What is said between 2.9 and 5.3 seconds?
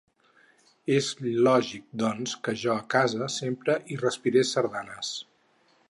casa sempre hi respirés sardanes.